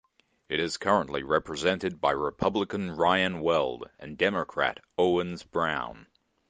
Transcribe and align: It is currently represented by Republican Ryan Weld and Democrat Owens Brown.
It 0.49 0.59
is 0.59 0.77
currently 0.77 1.21
represented 1.21 2.01
by 2.01 2.09
Republican 2.13 2.95
Ryan 2.95 3.39
Weld 3.39 3.91
and 3.99 4.17
Democrat 4.17 4.79
Owens 4.97 5.43
Brown. 5.43 6.07